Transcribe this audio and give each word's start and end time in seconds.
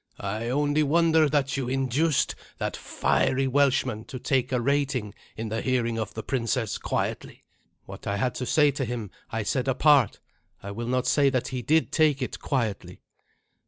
"I 0.23 0.49
only 0.49 0.81
wonder 0.81 1.29
that 1.29 1.57
you 1.57 1.69
induced 1.69 2.33
that 2.57 2.75
fiery 2.75 3.45
Welshman 3.47 4.05
to 4.05 4.17
take 4.17 4.51
a 4.51 4.59
rating 4.59 5.13
in 5.37 5.49
the 5.49 5.61
hearing 5.61 5.99
of 5.99 6.15
the 6.15 6.23
princess 6.23 6.79
quietly." 6.79 7.43
"What 7.85 8.07
I 8.07 8.17
had 8.17 8.33
to 8.41 8.47
say 8.47 8.71
to 8.71 8.83
him 8.85 9.11
I 9.29 9.43
said 9.43 9.67
apart. 9.67 10.19
I 10.63 10.71
will 10.71 10.87
not 10.87 11.05
say 11.05 11.29
that 11.29 11.49
he 11.49 11.61
did 11.61 11.91
take 11.91 12.19
it 12.19 12.39
quietly." 12.39 13.01